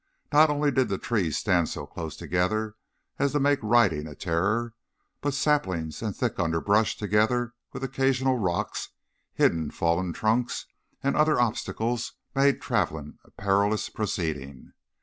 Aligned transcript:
Not 0.33 0.49
only 0.49 0.71
did 0.71 0.89
the 0.89 0.97
trees 0.97 1.37
stand 1.37 1.69
so 1.69 1.85
close 1.85 2.15
together 2.15 2.73
as 3.19 3.33
to 3.33 3.39
make 3.39 3.59
riding 3.61 4.07
a 4.07 4.15
terror, 4.15 4.73
but 5.21 5.35
saplings 5.35 6.01
and 6.01 6.17
thick 6.17 6.39
underbrush, 6.39 6.97
together 6.97 7.53
with 7.71 7.83
occasional 7.83 8.39
rocks, 8.39 8.89
hidden 9.35 9.69
fallen 9.69 10.11
trunks, 10.11 10.65
and 11.03 11.15
other 11.15 11.39
obstacles, 11.39 12.13
made 12.33 12.59
traveling 12.63 13.19
a 13.25 13.29
perilous 13.29 13.89
proceeding. 13.89 14.73